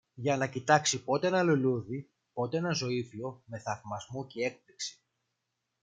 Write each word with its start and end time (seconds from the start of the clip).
για 0.13 0.37
να 0.37 0.47
κοιτάξει 0.47 1.03
πότε 1.03 1.27
ένα 1.27 1.43
λουλούδι, 1.43 2.09
πότε 2.33 2.57
ένα 2.57 2.71
ζωύφιο, 2.73 3.43
με 3.45 3.59
θαυμασμό 3.59 4.27
κι 4.27 4.39
έκπληξη 4.41 4.99